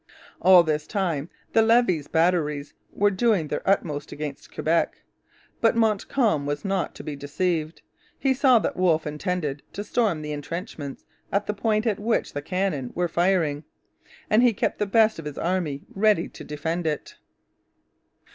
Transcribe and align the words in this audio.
All 0.41 0.63
this 0.63 0.87
time 0.87 1.29
the 1.53 1.61
Levis 1.61 2.07
batteries 2.07 2.73
were 2.91 3.11
doing 3.11 3.47
their 3.49 3.61
utmost 3.69 4.11
against 4.11 4.51
Quebec. 4.51 4.99
But 5.61 5.75
Montcalm 5.75 6.47
was 6.47 6.65
not 6.65 6.95
to 6.95 7.03
be 7.03 7.15
deceived. 7.15 7.83
He 8.17 8.33
saw 8.33 8.57
that 8.57 8.75
Wolfe 8.75 9.05
intended 9.05 9.61
to 9.73 9.83
storm 9.83 10.23
the 10.23 10.31
entrenchments 10.33 11.05
at 11.31 11.45
the 11.45 11.53
point 11.53 11.85
at 11.85 11.99
which 11.99 12.33
the 12.33 12.41
cannon 12.41 12.91
were 12.95 13.07
firing, 13.07 13.63
and 14.27 14.41
he 14.41 14.53
kept 14.53 14.79
the 14.79 14.87
best 14.87 15.19
of 15.19 15.25
his 15.25 15.37
army 15.37 15.83
ready 15.93 16.27
to 16.29 16.43
defend 16.43 16.87
it. 16.87 17.17